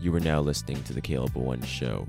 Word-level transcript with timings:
You 0.00 0.14
are 0.14 0.20
now 0.20 0.38
listening 0.38 0.80
to 0.84 0.92
the 0.92 1.00
Caleb 1.00 1.34
One 1.34 1.60
Show, 1.62 2.06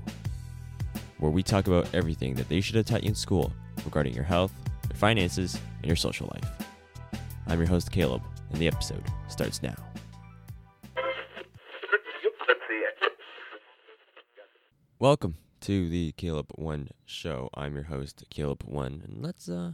where 1.18 1.32
we 1.32 1.42
talk 1.42 1.66
about 1.66 1.92
everything 1.92 2.34
that 2.34 2.48
they 2.48 2.60
should 2.60 2.76
have 2.76 2.86
taught 2.86 3.02
you 3.02 3.08
in 3.08 3.16
school 3.16 3.52
regarding 3.84 4.14
your 4.14 4.22
health, 4.22 4.52
your 4.88 4.96
finances, 4.96 5.58
and 5.78 5.86
your 5.86 5.96
social 5.96 6.30
life. 6.32 7.20
I'm 7.48 7.58
your 7.58 7.66
host, 7.66 7.90
Caleb, 7.90 8.22
and 8.52 8.60
the 8.60 8.68
episode 8.68 9.02
starts 9.28 9.60
now. 9.60 9.74
Welcome 15.00 15.34
to 15.62 15.88
the 15.88 16.12
Caleb 16.12 16.52
One 16.54 16.90
Show. 17.06 17.50
I'm 17.54 17.74
your 17.74 17.84
host, 17.84 18.22
Caleb 18.30 18.62
One, 18.62 19.02
and 19.04 19.20
let's 19.20 19.48
uh 19.48 19.72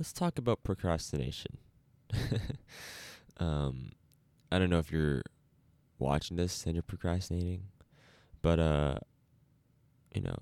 let's 0.00 0.12
talk 0.12 0.36
about 0.36 0.64
procrastination. 0.64 1.58
um, 3.36 3.92
I 4.50 4.58
don't 4.58 4.68
know 4.68 4.80
if 4.80 4.90
you're 4.90 5.22
watching 6.00 6.36
this 6.36 6.64
and 6.66 6.74
you're 6.74 6.82
procrastinating, 6.82 7.64
but 8.42 8.58
uh, 8.58 8.98
you 10.14 10.22
know, 10.22 10.36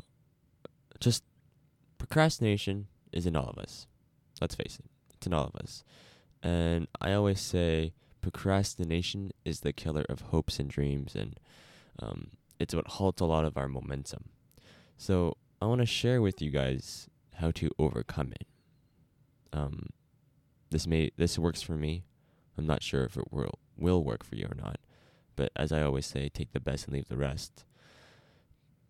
just 1.01 1.25
procrastination 1.99 2.87
is 3.13 3.27
in 3.27 3.37
all 3.37 3.49
of 3.49 3.59
us. 3.59 3.87
Let's 4.41 4.55
face 4.55 4.79
it, 4.79 4.87
it's 5.15 5.27
in 5.27 5.35
all 5.35 5.45
of 5.47 5.57
us. 5.57 5.85
And 6.43 6.87
I 7.01 7.13
always 7.13 7.41
say 7.41 7.93
procrastination 8.21 9.33
is 9.45 9.61
the 9.61 9.73
killer 9.73 10.05
of 10.09 10.21
hopes 10.21 10.59
and 10.59 10.71
dreams, 10.71 11.15
and 11.15 11.39
um, 12.01 12.29
it's 12.59 12.75
what 12.75 12.87
halts 12.89 13.21
a 13.21 13.25
lot 13.25 13.45
of 13.45 13.57
our 13.57 13.69
momentum. 13.69 14.31
So 14.97 15.37
I 15.61 15.67
want 15.67 15.81
to 15.81 15.87
share 15.87 16.23
with 16.23 16.41
you 16.41 16.51
guys 16.51 17.09
how 17.37 17.51
to 17.53 17.71
overcome 17.79 18.33
it. 18.33 18.47
Um, 19.53 19.89
this 20.71 20.87
may 20.87 21.11
this 21.17 21.39
works 21.39 21.63
for 21.63 21.73
me. 21.73 22.05
I'm 22.57 22.67
not 22.67 22.83
sure 22.83 23.05
if 23.05 23.17
it 23.17 23.33
will 23.33 23.59
will 23.77 24.03
work 24.05 24.25
for 24.25 24.37
you 24.37 24.47
or 24.47 24.57
not, 24.57 24.79
but 25.39 25.53
as 25.55 25.71
I 25.71 25.83
always 25.83 26.05
say, 26.05 26.29
take 26.29 26.53
the 26.53 26.59
best 26.59 26.87
and 26.87 26.95
leave 26.95 27.09
the 27.09 27.17
rest. 27.17 27.65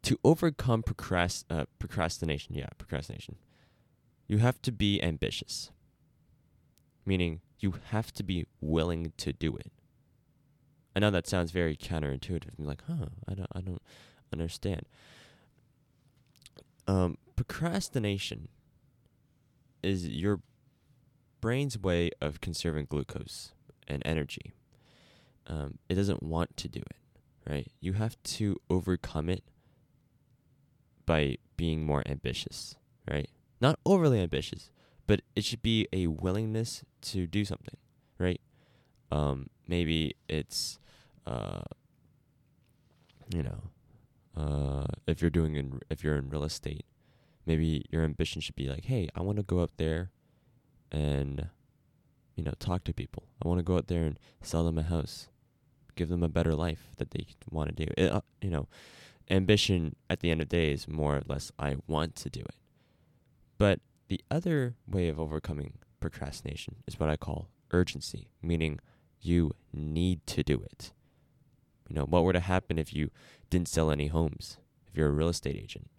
To 0.05 0.19
overcome 0.25 0.83
procrast 0.83 1.45
uh, 1.51 1.67
procrastination, 1.79 2.55
yeah, 2.55 2.69
procrastination, 2.79 3.37
you 4.27 4.39
have 4.39 4.63
to 4.63 4.73
be 4.73 5.01
ambitious. 5.03 5.71
Meaning, 7.05 7.43
you 7.61 7.75
have 7.91 8.13
to 8.15 8.23
be 8.23 8.47
willing 8.63 9.13
to 9.19 9.33
do 9.35 9.57
it. 9.57 9.71
I 10.97 11.01
know 11.01 11.11
that 11.11 11.27
sounds 11.27 11.51
very 11.51 11.77
counterintuitive. 11.77 12.59
I'm 12.59 12.65
like, 12.65 12.83
huh, 12.89 13.09
I 13.29 13.35
don't, 13.35 13.49
I 13.53 13.61
don't 13.61 13.83
understand. 14.33 14.87
Um, 16.87 17.19
procrastination 17.37 18.49
is 19.83 20.09
your 20.09 20.41
brain's 21.43 21.79
way 21.79 22.11
of 22.23 22.41
conserving 22.41 22.87
glucose 22.87 23.53
and 23.87 24.03
energy. 24.07 24.55
Um, 25.49 25.79
it 25.89 25.95
doesn't 25.95 26.23
want 26.23 26.57
to 26.59 26.69
do 26.69 26.81
it, 26.81 27.51
right? 27.51 27.69
You 27.81 27.95
have 27.95 28.23
to 28.23 28.57
overcome 28.69 29.29
it 29.29 29.43
by 31.07 31.39
being 31.57 31.85
more 31.85 32.03
ambitious, 32.07 32.77
right? 33.11 33.31
Not 33.61 33.79
overly 33.87 34.21
ambitious, 34.21 34.71
but 35.07 35.23
it 35.35 35.45
should 35.45 35.63
be 35.63 35.89
a 35.93 36.07
willingness 36.07 36.85
to 37.01 37.27
do 37.27 37.45
something, 37.45 37.77
right? 38.19 38.41
Um, 39.11 39.49
maybe 39.67 40.17
it's, 40.29 40.79
uh, 41.27 41.63
you 43.35 43.43
know, 43.43 43.63
uh, 44.37 44.87
if 45.07 45.21
you're 45.21 45.31
doing 45.31 45.57
in 45.57 45.81
if 45.91 46.05
you're 46.05 46.17
in 46.17 46.29
real 46.29 46.45
estate, 46.45 46.85
maybe 47.45 47.85
your 47.91 48.05
ambition 48.05 48.41
should 48.41 48.55
be 48.55 48.69
like, 48.69 48.85
hey, 48.85 49.09
I 49.15 49.23
want 49.23 49.39
to 49.39 49.43
go 49.43 49.63
out 49.63 49.73
there 49.79 50.11
and 50.93 51.49
you 52.37 52.45
know 52.45 52.53
talk 52.61 52.85
to 52.85 52.93
people. 52.93 53.25
I 53.43 53.49
want 53.49 53.59
to 53.59 53.65
go 53.65 53.77
out 53.77 53.89
there 53.89 54.05
and 54.05 54.19
sell 54.41 54.65
them 54.65 54.79
a 54.79 54.83
house, 54.83 55.29
give 55.99 56.09
them 56.09 56.23
a 56.23 56.29
better 56.29 56.55
life 56.55 56.93
that 56.97 57.11
they 57.11 57.27
want 57.51 57.77
to 57.77 57.85
do. 57.85 57.93
It, 57.97 58.13
uh, 58.13 58.21
you 58.41 58.51
know, 58.51 58.69
ambition 59.31 59.97
at 60.09 60.21
the 60.21 60.31
end 60.31 60.41
of 60.41 60.49
the 60.49 60.57
day 60.57 60.73
is 60.73 60.89
more 60.89 61.17
or 61.17 61.23
less 61.27 61.51
I 61.59 61.77
want 61.87 62.15
to 62.17 62.31
do 62.31 62.41
it. 62.41 62.55
But 63.59 63.81
the 64.09 64.21
other 64.31 64.77
way 64.87 65.09
of 65.09 65.19
overcoming 65.19 65.75
procrastination 66.01 66.77
is 66.87 66.99
what 66.99 67.11
I 67.11 67.17
call 67.17 67.49
urgency, 67.73 68.29
meaning 68.41 68.79
you 69.21 69.53
need 69.73 70.25
to 70.29 70.43
do 70.43 70.63
it. 70.63 70.93
You 71.89 71.97
know, 71.97 72.05
what 72.05 72.23
were 72.23 72.33
to 72.33 72.41
happen 72.41 72.79
if 72.79 72.95
you 72.95 73.11
didn't 73.51 73.69
sell 73.69 73.91
any 73.91 74.07
homes? 74.07 74.59
If 74.87 74.97
you're 74.97 75.09
a 75.09 75.13
real 75.13 75.29
estate 75.29 75.57
agent, 75.57 75.91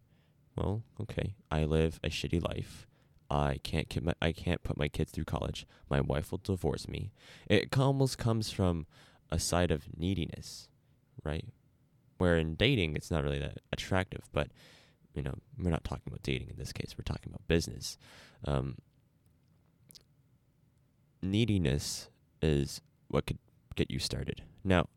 well, 0.56 0.84
okay, 1.02 1.36
I 1.52 1.66
live 1.66 2.00
a 2.04 2.10
shitty 2.10 2.42
life. 2.42 2.88
I 3.30 3.60
can't 3.64 4.04
my, 4.04 4.14
I 4.22 4.32
can't 4.32 4.64
put 4.64 4.78
my 4.78 4.88
kids 4.88 5.12
through 5.12 5.26
college. 5.26 5.68
My 5.90 6.02
wife 6.02 6.32
will 6.32 6.42
divorce 6.44 6.88
me. 6.88 7.12
It 7.48 7.78
almost 7.78 8.18
comes 8.18 8.50
from 8.50 8.88
a 9.32 9.40
side 9.40 9.72
of 9.72 9.86
neediness, 9.98 10.68
right? 11.24 11.46
Where 12.18 12.38
in 12.38 12.56
dating, 12.56 12.96
it's 12.96 13.12
not 13.12 13.24
really 13.24 13.40
that 13.40 13.60
attractive, 13.72 14.24
but 14.34 14.50
you 15.14 15.22
know, 15.22 15.36
we're 15.58 15.72
not 15.72 15.84
talking 15.84 16.04
about 16.08 16.24
dating 16.24 16.50
in 16.50 16.56
this 16.58 16.72
case. 16.72 16.96
We're 16.98 17.04
talking 17.04 17.32
about 17.32 17.48
business. 17.48 17.98
Um, 18.46 18.78
neediness 21.22 22.10
is 22.42 22.82
what 23.08 23.26
could 23.26 23.40
get 23.76 23.92
you 23.92 24.00
started. 24.00 24.44
Now, 24.64 24.88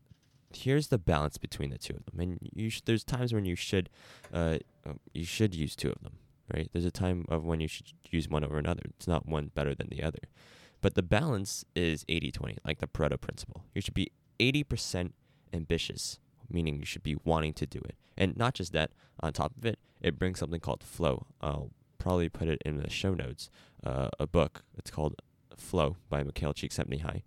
here's 0.55 0.87
the 0.87 0.97
balance 0.97 1.37
between 1.37 1.69
the 1.69 1.77
two 1.77 1.93
of 1.93 2.05
them. 2.05 2.19
And 2.19 2.39
you 2.53 2.69
sh- 2.69 2.81
there's 2.85 3.03
times 3.03 3.33
when 3.33 3.45
you 3.45 3.55
should 3.55 3.89
uh, 4.33 4.59
uh, 4.87 4.93
you 5.13 5.25
should 5.25 5.55
use 5.55 5.75
two 5.75 5.89
of 5.89 6.01
them, 6.03 6.17
right? 6.53 6.69
There's 6.71 6.85
a 6.85 6.91
time 6.91 7.25
of 7.29 7.43
when 7.43 7.59
you 7.59 7.67
should 7.67 7.87
use 8.09 8.29
one 8.29 8.43
over 8.43 8.57
another. 8.57 8.83
It's 8.97 9.07
not 9.07 9.27
one 9.27 9.51
better 9.53 9.73
than 9.73 9.89
the 9.89 10.03
other. 10.03 10.19
But 10.81 10.95
the 10.95 11.03
balance 11.03 11.63
is 11.75 12.03
80-20, 12.05 12.57
like 12.65 12.79
the 12.79 12.87
Pareto 12.87 13.19
principle. 13.19 13.63
You 13.73 13.79
should 13.79 13.93
be 13.93 14.11
80% 14.51 15.11
ambitious, 15.53 16.19
meaning 16.49 16.79
you 16.79 16.85
should 16.85 17.03
be 17.03 17.15
wanting 17.23 17.53
to 17.53 17.65
do 17.65 17.79
it. 17.79 17.95
And 18.17 18.35
not 18.37 18.53
just 18.53 18.73
that, 18.73 18.91
on 19.19 19.33
top 19.33 19.53
of 19.57 19.65
it, 19.65 19.79
it 20.01 20.19
brings 20.19 20.39
something 20.39 20.59
called 20.59 20.83
flow. 20.83 21.27
I'll 21.41 21.71
probably 21.97 22.29
put 22.29 22.47
it 22.47 22.61
in 22.65 22.77
the 22.77 22.89
show 22.89 23.13
notes. 23.13 23.49
Uh, 23.83 24.09
a 24.19 24.27
book. 24.27 24.63
It's 24.77 24.91
called 24.91 25.15
Flow 25.57 25.97
by 26.09 26.23
Mikhail 26.23 26.53
Csikszentmihalyi. 26.53 27.23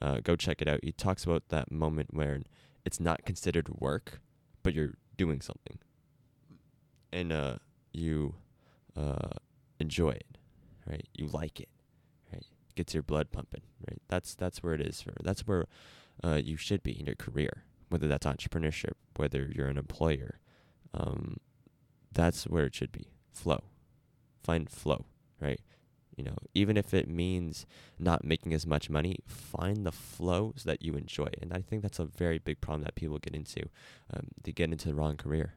Uh, 0.00 0.20
go 0.22 0.36
check 0.36 0.62
it 0.62 0.68
out. 0.68 0.80
He 0.82 0.92
talks 0.92 1.24
about 1.24 1.48
that 1.48 1.70
moment 1.70 2.14
where 2.14 2.40
it's 2.84 3.00
not 3.00 3.24
considered 3.24 3.68
work, 3.68 4.20
but 4.62 4.74
you're 4.74 4.94
doing 5.16 5.40
something, 5.40 5.78
and 7.12 7.32
uh, 7.32 7.56
you 7.92 8.34
uh, 8.96 9.30
enjoy 9.78 10.10
it, 10.10 10.38
right? 10.86 11.06
You 11.14 11.26
like 11.26 11.60
it, 11.60 11.68
right? 12.32 12.44
Gets 12.74 12.94
your 12.94 13.02
blood 13.02 13.30
pumping, 13.30 13.62
right? 13.88 14.00
That's 14.08 14.34
that's 14.34 14.62
where 14.62 14.74
it 14.74 14.80
is. 14.80 15.02
For 15.02 15.12
that's 15.22 15.46
where 15.46 15.66
uh, 16.22 16.40
you 16.42 16.56
should 16.56 16.82
be 16.82 16.98
in 16.98 17.06
your 17.06 17.14
career, 17.14 17.64
whether 17.88 18.08
that's 18.08 18.26
entrepreneurship, 18.26 18.94
whether 19.16 19.50
you're 19.54 19.68
an 19.68 19.78
employer. 19.78 20.40
Um, 20.92 21.38
that's 22.12 22.44
where 22.44 22.64
it 22.64 22.74
should 22.74 22.92
be. 22.92 23.08
Flow, 23.32 23.62
find 24.42 24.68
flow, 24.68 25.06
right? 25.40 25.60
you 26.20 26.24
know, 26.24 26.36
even 26.54 26.76
if 26.76 26.92
it 26.92 27.08
means 27.08 27.64
not 27.98 28.24
making 28.24 28.52
as 28.52 28.66
much 28.66 28.90
money, 28.90 29.20
find 29.26 29.86
the 29.86 29.92
flows 29.92 30.64
that 30.66 30.82
you 30.82 30.94
enjoy. 30.94 31.28
And 31.40 31.50
I 31.50 31.62
think 31.62 31.80
that's 31.80 31.98
a 31.98 32.04
very 32.04 32.38
big 32.38 32.60
problem 32.60 32.82
that 32.84 32.94
people 32.94 33.18
get 33.18 33.34
into. 33.34 33.70
Um, 34.12 34.28
they 34.42 34.52
get 34.52 34.70
into 34.70 34.88
the 34.88 34.94
wrong 34.94 35.16
career. 35.16 35.54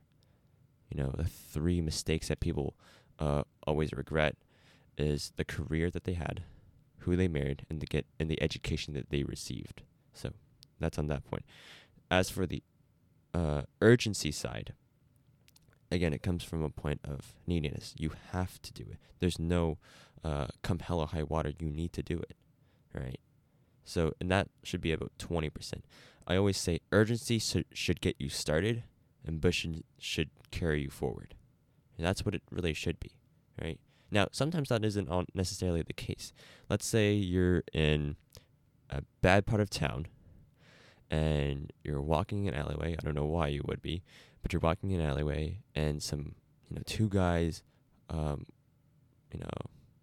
You 0.90 1.04
know, 1.04 1.14
the 1.18 1.26
three 1.26 1.82
mistakes 1.82 2.30
that 2.30 2.40
people 2.40 2.76
uh, 3.20 3.44
always 3.68 3.92
regret 3.92 4.38
is 4.98 5.34
the 5.36 5.44
career 5.44 5.90
that 5.90 6.06
they 6.06 6.14
had, 6.14 6.44
who 7.00 7.18
they 7.18 7.28
married, 7.28 7.66
and 7.70 7.82
the 7.82 7.86
get 7.86 8.06
and 8.18 8.30
the 8.30 8.42
education 8.42 8.94
that 8.94 9.10
they 9.10 9.24
received. 9.24 9.82
So 10.14 10.30
that's 10.84 11.00
on 11.00 11.08
that 11.08 11.24
point. 11.26 11.46
As 12.12 12.30
for 12.30 12.46
the 12.46 12.62
uh, 13.34 13.64
urgency 13.82 14.32
side, 14.32 14.74
again, 15.92 16.14
it 16.14 16.22
comes 16.22 16.44
from 16.44 16.64
a 16.64 16.70
point 16.70 17.02
of 17.04 17.34
neediness. 17.48 17.94
You 17.98 18.12
have 18.32 18.62
to 18.62 18.74
do 18.74 18.84
it. 18.84 18.98
There's 19.20 19.40
no 19.40 19.78
uh, 20.24 20.48
come 20.62 20.80
hell 20.80 21.00
or 21.00 21.08
high 21.08 21.24
water, 21.24 21.52
you 21.60 21.70
need 21.70 21.94
to 21.94 22.04
do 22.04 22.20
it, 22.20 22.36
right? 22.94 23.20
So, 23.84 24.14
and 24.20 24.32
that 24.32 24.48
should 24.64 24.82
be 24.82 24.92
about 24.92 25.12
20%. 25.20 25.52
I 26.26 26.38
always 26.38 26.58
say 26.58 26.80
urgency 26.92 27.40
should, 27.40 27.66
should 27.74 28.00
get 28.00 28.16
you 28.20 28.30
started, 28.30 28.84
ambition 29.28 29.84
should 29.98 30.30
carry 30.52 30.84
you 30.84 30.90
forward. 30.90 31.36
And 31.98 32.06
that's 32.06 32.26
what 32.26 32.34
it 32.34 32.44
really 32.50 32.74
should 32.74 33.00
be, 33.00 33.12
right? 33.62 33.80
Now, 34.10 34.28
sometimes 34.32 34.70
that 34.70 34.86
isn't 34.86 35.10
necessarily 35.34 35.82
the 35.82 35.94
case. 35.94 36.32
Let's 36.70 36.86
say 36.86 37.14
you're 37.14 37.64
in 37.74 38.16
a 38.90 39.02
bad 39.22 39.46
part 39.46 39.60
of 39.60 39.70
town 39.70 40.08
and 41.10 41.72
you're 41.84 42.02
walking 42.02 42.48
an 42.48 42.54
alleyway. 42.54 42.96
I 42.98 43.04
don't 43.04 43.16
know 43.16 43.26
why 43.26 43.48
you 43.48 43.62
would 43.66 43.82
be, 43.82 44.04
but 44.42 44.54
you're 44.54 44.60
walking 44.60 44.94
an 44.94 45.02
alleyway 45.02 45.60
and 45.76 46.02
some, 46.02 46.36
you 46.70 46.76
know, 46.76 46.82
two 46.86 47.10
guys, 47.10 47.64
um, 48.10 48.46
you 49.34 49.40
know, 49.40 49.50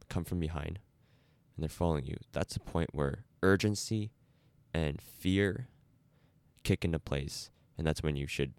come 0.08 0.24
from 0.24 0.40
behind 0.40 0.78
and 1.60 1.62
they're 1.62 1.68
following 1.68 2.06
you, 2.06 2.16
that's 2.32 2.56
a 2.56 2.60
point 2.60 2.90
where 2.92 3.24
urgency 3.42 4.12
and 4.72 5.00
fear 5.02 5.68
kick 6.64 6.84
into 6.84 6.98
place. 6.98 7.50
And 7.76 7.86
that's 7.86 8.02
when 8.02 8.16
you 8.16 8.26
should 8.26 8.54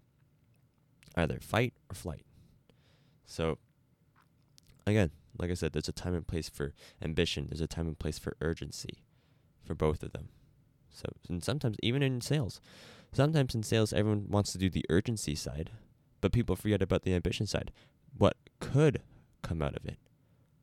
either 1.16 1.38
fight 1.40 1.74
or 1.90 1.94
flight. 1.94 2.24
So, 3.26 3.58
again, 4.86 5.10
like 5.38 5.50
I 5.50 5.54
said, 5.54 5.72
there's 5.72 5.88
a 5.88 5.92
time 5.92 6.14
and 6.14 6.26
place 6.26 6.48
for 6.48 6.74
ambition, 7.02 7.46
there's 7.48 7.60
a 7.60 7.66
time 7.66 7.88
and 7.88 7.98
place 7.98 8.18
for 8.18 8.36
urgency 8.40 9.02
for 9.64 9.74
both 9.74 10.02
of 10.02 10.12
them. 10.12 10.28
So, 10.92 11.06
and 11.28 11.42
sometimes 11.42 11.76
even 11.82 12.02
in 12.02 12.20
sales, 12.20 12.60
sometimes 13.12 13.54
in 13.54 13.62
sales, 13.62 13.92
everyone 13.92 14.26
wants 14.28 14.52
to 14.52 14.58
do 14.58 14.70
the 14.70 14.84
urgency 14.88 15.34
side, 15.34 15.70
but 16.20 16.32
people 16.32 16.56
forget 16.56 16.82
about 16.82 17.02
the 17.02 17.14
ambition 17.14 17.46
side. 17.46 17.72
What 18.16 18.36
could 18.60 19.02
come 19.42 19.62
out 19.62 19.76
of 19.76 19.86
it? 19.86 19.98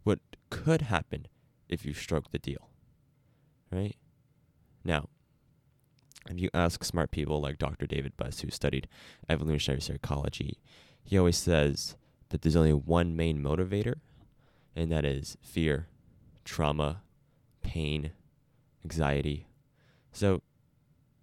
What 0.04 0.20
could 0.50 0.84
happen 0.84 1.28
if 1.68 1.86
you 1.86 1.94
stroke 1.94 2.31
the 2.31 2.40
deal? 2.40 2.70
Right? 3.72 3.96
Now, 4.84 5.10
if 6.30 6.40
you 6.40 6.50
ask 6.54 6.84
smart 6.84 7.12
people 7.12 7.42
like 7.42 7.58
Dr. 7.58 7.88
David 7.88 8.16
Buss, 8.18 8.42
who 8.42 8.50
studied 8.50 8.88
evolutionary 9.28 9.81
psychology, 9.81 10.60
he 11.04 11.18
always 11.18 11.38
says 11.38 11.96
that 12.30 12.42
there's 12.42 12.56
only 12.56 12.74
one 12.74 13.16
main 13.16 13.42
motivator, 13.42 13.96
and 14.76 14.92
that 14.92 15.06
is 15.06 15.38
fear, 15.42 15.88
trauma, 16.46 17.02
pain, 17.62 18.12
anxiety. 18.84 19.48
So, 20.11 20.41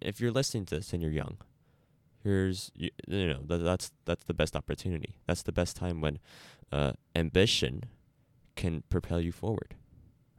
if 0.01 0.19
you're 0.21 0.31
listening 0.31 0.65
to 0.65 0.75
this 0.75 0.93
and 0.93 1.01
you're 1.01 1.11
young, 1.11 1.37
here's 2.23 2.71
you, 2.75 2.89
you 3.07 3.27
know 3.27 3.39
that, 3.47 3.57
that's 3.57 3.91
that's 4.05 4.23
the 4.25 4.33
best 4.33 4.55
opportunity. 4.55 5.17
That's 5.27 5.43
the 5.43 5.51
best 5.51 5.75
time 5.75 6.01
when 6.01 6.19
uh, 6.71 6.93
ambition 7.15 7.83
can 8.55 8.83
propel 8.89 9.21
you 9.21 9.31
forward, 9.31 9.75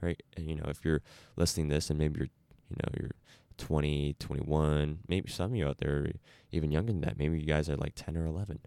right? 0.01 0.23
And 0.37 0.49
you 0.49 0.55
know, 0.57 0.67
if 0.69 0.85
you're 0.85 1.03
listening 1.37 1.69
to 1.69 1.75
this 1.75 1.91
and 1.91 1.99
maybe 1.99 2.19
you're 2.19 2.29
you 2.71 2.77
know 2.83 2.91
you're 3.01 3.11
20, 3.59 4.15
21, 4.19 5.01
maybe 5.09 5.29
some 5.31 5.51
of 5.51 5.57
you 5.57 5.67
out 5.67 5.79
there 5.79 5.97
are 5.97 6.11
even 6.53 6.71
younger 6.71 6.93
than 6.93 7.01
that. 7.03 7.19
Maybe 7.19 7.39
you 7.41 7.47
guys 7.47 7.69
are 7.69 7.77
like 7.77 7.95
10 7.97 8.17
or 8.17 8.25
11, 8.25 8.61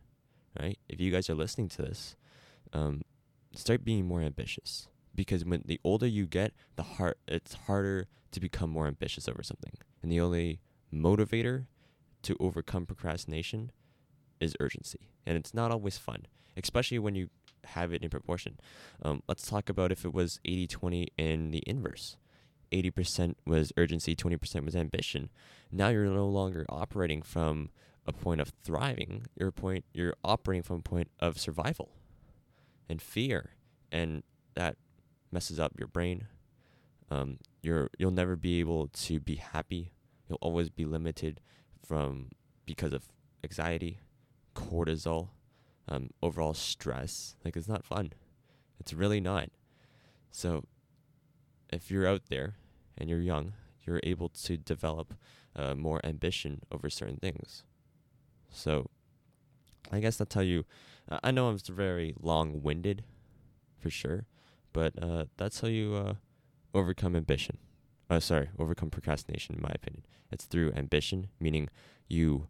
right? 0.60 0.78
If 0.90 1.00
you 1.00 1.12
guys 1.12 1.30
are 1.30 1.36
listening 1.36 1.70
to 1.70 1.82
this, 1.82 2.16
um, 2.74 3.02
start 3.56 3.86
being 3.86 4.06
more 4.06 4.22
ambitious 4.22 4.90
because 5.16 5.46
when 5.46 5.64
the 5.66 5.80
older 5.84 6.08
you 6.08 6.26
get, 6.26 6.54
the 6.76 6.84
hard 6.84 7.16
it's 7.28 7.54
harder 7.54 8.08
to 8.32 8.40
become 8.40 8.70
more 8.70 8.88
ambitious 8.88 9.28
over 9.28 9.44
something. 9.44 9.74
And 10.02 10.12
the 10.12 10.20
only 10.20 10.60
motivator 10.94 11.66
to 12.24 12.38
overcome 12.40 12.86
procrastination 12.86 13.72
is 14.40 14.56
urgency. 14.60 15.12
And 15.26 15.38
it's 15.38 15.54
not 15.54 15.72
always 15.72 15.98
fun, 15.98 16.26
especially 16.58 17.00
when 17.00 17.16
you 17.16 17.30
have 17.66 17.94
it 17.94 18.02
in 18.02 18.10
proportion. 18.10 18.60
Um, 19.02 19.22
let's 19.28 19.48
talk 19.48 19.70
about 19.70 19.92
if 19.92 20.06
it 20.06 20.14
was 20.14 20.40
80 20.46 20.68
20 20.68 21.08
in 21.18 21.52
the 21.52 21.64
inverse. 21.68 22.18
80% 22.72 23.36
was 23.46 23.74
urgency, 23.76 24.16
20% 24.16 24.64
was 24.64 24.76
ambition. 24.78 25.30
Now 25.72 25.90
you're 25.90 26.06
no 26.06 26.28
longer 26.28 26.66
operating 26.70 27.22
from 27.22 27.70
a 28.06 28.14
point 28.14 28.42
of 28.42 28.54
thriving. 28.64 29.28
You're 29.36 29.52
point 29.52 29.86
you're 29.94 30.16
operating 30.24 30.64
from 30.64 30.78
a 30.78 30.82
point 30.82 31.10
of 31.20 31.38
survival 31.38 31.90
and 32.90 33.02
fear. 33.02 33.52
And 33.92 34.24
that 34.56 34.78
messes 35.32 35.60
up 35.60 35.74
your 35.78 35.88
brain. 35.88 36.28
Um, 37.10 37.40
you're 37.62 37.90
you'll 37.98 38.12
never 38.12 38.36
be 38.36 38.60
able 38.60 38.88
to 38.88 39.20
be 39.20 39.36
happy. 39.36 39.92
You'll 40.28 40.40
always 40.42 40.70
be 40.70 40.86
limited 40.86 41.42
from 41.86 42.30
because 42.66 42.94
of 42.94 43.04
anxiety, 43.44 44.00
cortisol, 44.56 45.30
um, 45.88 46.10
overall 46.22 46.54
stress. 46.54 47.36
Like 47.44 47.58
it's 47.58 47.68
not 47.68 47.86
fun. 47.86 48.14
It's 48.80 48.94
really 48.94 49.20
not. 49.20 49.50
So 50.32 50.64
if 51.72 51.92
you're 51.92 52.08
out 52.08 52.24
there 52.30 52.56
and 52.98 53.10
you're 53.10 53.20
young, 53.20 53.54
you're 53.84 54.00
able 54.04 54.30
to 54.30 54.58
develop 54.58 55.14
uh, 55.56 55.76
more 55.76 56.00
ambition 56.06 56.62
over 56.72 56.90
certain 56.90 57.18
things. 57.18 57.64
So 58.50 58.90
I 59.92 60.00
guess 60.00 60.18
that's 60.18 60.34
how 60.34 60.42
you. 60.42 60.66
Uh, 61.10 61.20
I 61.24 61.32
know 61.32 61.48
I'm 61.50 61.58
very 61.58 62.16
long-winded, 62.22 63.04
for 63.80 63.90
sure, 63.90 64.26
but 64.74 65.02
uh, 65.02 65.26
that's 65.38 65.62
how 65.62 65.68
you 65.68 65.96
uh, 65.96 66.14
overcome 66.74 67.16
ambition. 67.16 67.58
Uh, 68.10 68.20
sorry, 68.20 68.50
overcome 68.60 68.90
procrastination. 68.90 69.56
In 69.56 69.62
my 69.62 69.72
opinion, 69.74 70.06
it's 70.32 70.46
through 70.46 70.74
ambition, 70.74 71.28
meaning 71.40 71.70
you 72.08 72.48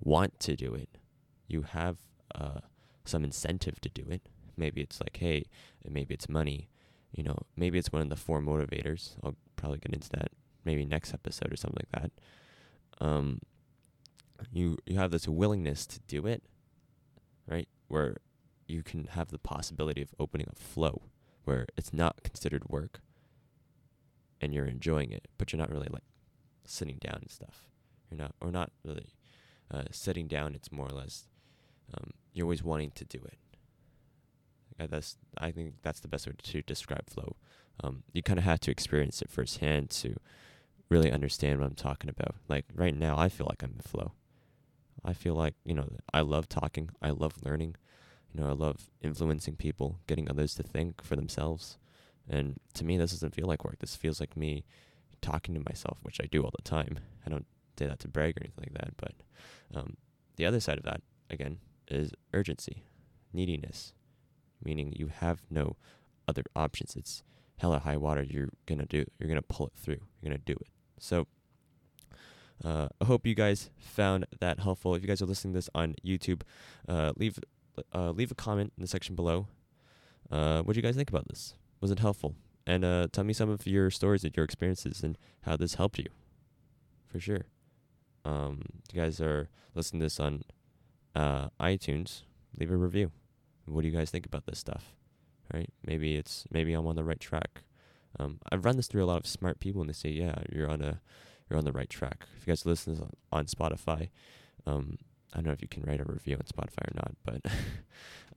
want 0.00 0.38
to 0.40 0.56
do 0.56 0.74
it. 0.74 0.98
You 1.46 1.62
have 1.62 1.98
uh, 2.34 2.60
some 3.04 3.24
incentive 3.24 3.80
to 3.82 3.88
do 3.88 4.04
it. 4.10 4.28
Maybe 4.56 4.80
it's 4.80 5.00
like, 5.00 5.16
hey, 5.18 5.44
maybe 5.88 6.14
it's 6.14 6.28
money. 6.28 6.68
You 7.12 7.22
know, 7.22 7.38
maybe 7.56 7.78
it's 7.78 7.92
one 7.92 8.02
of 8.02 8.08
the 8.08 8.16
four 8.16 8.40
motivators. 8.40 9.16
I'll 9.22 9.36
probably 9.54 9.78
get 9.78 9.94
into 9.94 10.10
that 10.10 10.30
maybe 10.64 10.84
next 10.84 11.14
episode 11.14 11.52
or 11.52 11.56
something 11.56 11.84
like 11.84 12.02
that. 12.02 13.04
Um, 13.04 13.40
you 14.52 14.76
you 14.84 14.98
have 14.98 15.12
this 15.12 15.28
willingness 15.28 15.86
to 15.86 16.00
do 16.08 16.26
it, 16.26 16.42
right? 17.46 17.68
Where 17.88 18.16
you 18.66 18.82
can 18.82 19.06
have 19.12 19.28
the 19.28 19.38
possibility 19.38 20.02
of 20.02 20.14
opening 20.18 20.48
a 20.50 20.54
flow 20.54 21.02
where 21.46 21.66
it's 21.76 21.92
not 21.92 22.22
considered 22.22 22.68
work 22.68 23.00
and 24.40 24.52
you're 24.52 24.66
enjoying 24.66 25.12
it, 25.12 25.28
but 25.38 25.52
you're 25.52 25.58
not 25.58 25.70
really 25.70 25.88
like 25.90 26.04
sitting 26.64 26.98
down 27.00 27.20
and 27.22 27.30
stuff. 27.30 27.68
You're 28.10 28.18
not, 28.18 28.34
or 28.40 28.50
not 28.50 28.70
really 28.84 29.14
uh, 29.70 29.84
sitting 29.90 30.26
down. 30.26 30.54
It's 30.54 30.70
more 30.70 30.86
or 30.86 30.94
less 30.94 31.26
um, 31.94 32.10
you're 32.32 32.44
always 32.44 32.62
wanting 32.62 32.90
to 32.92 33.04
do 33.04 33.18
it. 33.24 33.38
Uh, 34.78 34.86
that's 34.88 35.16
I 35.38 35.52
think 35.52 35.74
that's 35.82 36.00
the 36.00 36.08
best 36.08 36.26
way 36.26 36.34
to 36.40 36.62
describe 36.62 37.08
flow. 37.08 37.36
Um, 37.82 38.02
you 38.12 38.22
kind 38.22 38.38
of 38.38 38.44
have 38.44 38.60
to 38.60 38.70
experience 38.70 39.22
it 39.22 39.30
firsthand 39.30 39.90
to 39.90 40.16
really 40.88 41.10
understand 41.10 41.60
what 41.60 41.66
I'm 41.66 41.74
talking 41.74 42.10
about. 42.10 42.34
Like 42.48 42.66
right 42.74 42.94
now, 42.94 43.16
I 43.18 43.28
feel 43.28 43.46
like 43.46 43.62
I'm 43.62 43.74
in 43.74 43.80
flow. 43.80 44.12
I 45.04 45.12
feel 45.12 45.34
like 45.34 45.54
you 45.64 45.74
know 45.74 45.88
I 46.12 46.20
love 46.20 46.48
talking. 46.48 46.90
I 47.00 47.10
love 47.10 47.34
learning. 47.42 47.76
You 48.36 48.42
know, 48.42 48.50
I 48.50 48.52
love 48.52 48.90
influencing 49.02 49.56
people, 49.56 49.98
getting 50.06 50.28
others 50.28 50.54
to 50.56 50.62
think 50.62 51.02
for 51.02 51.16
themselves. 51.16 51.78
And 52.28 52.58
to 52.74 52.84
me, 52.84 52.98
this 52.98 53.12
doesn't 53.12 53.34
feel 53.34 53.46
like 53.46 53.64
work. 53.64 53.78
This 53.78 53.96
feels 53.96 54.20
like 54.20 54.36
me 54.36 54.64
talking 55.22 55.54
to 55.54 55.62
myself, 55.66 55.98
which 56.02 56.20
I 56.22 56.26
do 56.26 56.42
all 56.42 56.52
the 56.54 56.62
time. 56.62 56.98
I 57.24 57.30
don't 57.30 57.46
say 57.78 57.86
that 57.86 57.98
to 58.00 58.08
brag 58.08 58.36
or 58.36 58.42
anything 58.42 58.64
like 58.64 58.74
that. 58.74 58.96
But 58.98 59.12
um, 59.74 59.96
the 60.36 60.44
other 60.44 60.60
side 60.60 60.76
of 60.76 60.84
that, 60.84 61.00
again, 61.30 61.58
is 61.88 62.12
urgency, 62.34 62.82
neediness, 63.32 63.94
meaning 64.62 64.92
you 64.94 65.06
have 65.06 65.40
no 65.48 65.76
other 66.28 66.42
options. 66.54 66.94
It's 66.94 67.22
hell 67.56 67.72
or 67.72 67.78
high 67.78 67.96
water. 67.96 68.22
You're 68.22 68.50
gonna 68.66 68.84
do. 68.84 69.06
You're 69.18 69.30
gonna 69.30 69.40
pull 69.40 69.68
it 69.68 69.72
through. 69.76 70.00
You're 70.20 70.30
gonna 70.30 70.42
do 70.44 70.54
it. 70.60 70.68
So. 70.98 71.26
Uh, 72.64 72.88
I 73.02 73.04
hope 73.04 73.26
you 73.26 73.34
guys 73.34 73.68
found 73.76 74.24
that 74.40 74.60
helpful. 74.60 74.94
If 74.94 75.02
you 75.02 75.08
guys 75.08 75.20
are 75.20 75.26
listening 75.26 75.52
to 75.52 75.58
this 75.58 75.68
on 75.74 75.94
YouTube, 76.02 76.40
uh, 76.88 77.12
leave 77.14 77.38
uh, 77.94 78.10
leave 78.10 78.30
a 78.30 78.34
comment 78.34 78.72
in 78.76 78.82
the 78.82 78.88
section 78.88 79.14
below. 79.14 79.48
Uh, 80.30 80.62
what 80.62 80.74
do 80.74 80.78
you 80.78 80.82
guys 80.82 80.96
think 80.96 81.10
about 81.10 81.28
this? 81.28 81.54
Was 81.80 81.90
it 81.90 81.98
helpful? 81.98 82.34
And 82.66 82.84
uh, 82.84 83.06
tell 83.12 83.24
me 83.24 83.32
some 83.32 83.48
of 83.48 83.66
your 83.66 83.90
stories 83.90 84.24
and 84.24 84.36
your 84.36 84.44
experiences 84.44 85.02
and 85.02 85.16
how 85.42 85.56
this 85.56 85.74
helped 85.74 85.98
you. 85.98 86.06
For 87.06 87.20
sure. 87.20 87.46
Um, 88.24 88.62
you 88.92 89.00
guys 89.00 89.20
are 89.20 89.48
listening 89.74 90.00
to 90.00 90.06
this 90.06 90.18
on 90.18 90.42
uh, 91.14 91.48
iTunes, 91.60 92.22
leave 92.58 92.72
a 92.72 92.76
review. 92.76 93.12
What 93.66 93.82
do 93.82 93.88
you 93.88 93.96
guys 93.96 94.10
think 94.10 94.26
about 94.26 94.46
this 94.46 94.58
stuff? 94.58 94.94
Right? 95.54 95.70
Maybe 95.84 96.16
it's 96.16 96.44
maybe 96.50 96.72
I'm 96.72 96.86
on 96.86 96.96
the 96.96 97.04
right 97.04 97.20
track. 97.20 97.62
Um, 98.18 98.40
I've 98.50 98.64
run 98.64 98.76
this 98.76 98.88
through 98.88 99.04
a 99.04 99.06
lot 99.06 99.18
of 99.18 99.26
smart 99.26 99.60
people, 99.60 99.80
and 99.80 99.88
they 99.88 99.94
say, 99.94 100.08
"Yeah, 100.08 100.34
you're 100.50 100.68
on 100.68 100.82
a 100.82 101.00
you're 101.48 101.58
on 101.58 101.64
the 101.64 101.72
right 101.72 101.88
track." 101.88 102.26
If 102.36 102.46
you 102.46 102.50
guys 102.50 102.66
listen 102.66 102.98
on, 103.00 103.12
on 103.30 103.46
Spotify, 103.46 104.08
um, 104.66 104.98
I 105.32 105.38
don't 105.38 105.46
know 105.46 105.52
if 105.52 105.62
you 105.62 105.68
can 105.68 105.82
write 105.82 106.00
a 106.00 106.04
review 106.04 106.36
on 106.36 106.42
Spotify 106.42 106.88
or 106.88 106.94
not, 106.94 107.12
but 107.24 107.52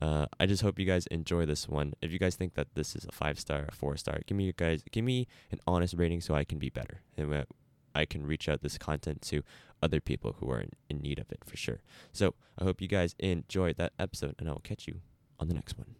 uh, 0.06 0.26
I 0.38 0.46
just 0.46 0.62
hope 0.62 0.78
you 0.78 0.86
guys 0.86 1.06
enjoy 1.06 1.46
this 1.46 1.68
one. 1.68 1.94
If 2.02 2.12
you 2.12 2.18
guys 2.18 2.34
think 2.34 2.54
that 2.54 2.74
this 2.74 2.94
is 2.94 3.04
a 3.04 3.12
five 3.12 3.38
star, 3.38 3.66
a 3.68 3.72
four 3.72 3.96
star, 3.96 4.20
give 4.26 4.36
me 4.36 4.44
you 4.44 4.52
guys 4.52 4.82
give 4.90 5.04
me 5.04 5.26
an 5.50 5.60
honest 5.66 5.94
rating 5.96 6.20
so 6.20 6.34
I 6.34 6.44
can 6.44 6.58
be 6.58 6.68
better 6.68 7.00
and 7.16 7.46
I 7.94 8.04
can 8.04 8.26
reach 8.26 8.48
out 8.48 8.62
this 8.62 8.78
content 8.78 9.22
to 9.22 9.42
other 9.82 10.00
people 10.00 10.36
who 10.38 10.50
are 10.50 10.60
in, 10.60 10.70
in 10.88 11.00
need 11.00 11.18
of 11.18 11.30
it 11.32 11.40
for 11.44 11.56
sure. 11.56 11.80
So 12.12 12.34
I 12.58 12.64
hope 12.64 12.80
you 12.80 12.88
guys 12.88 13.14
enjoyed 13.18 13.76
that 13.76 13.92
episode, 13.98 14.36
and 14.38 14.48
I 14.48 14.52
will 14.52 14.60
catch 14.60 14.86
you 14.86 15.00
on 15.38 15.48
the 15.48 15.54
next 15.54 15.76
one. 15.78 15.96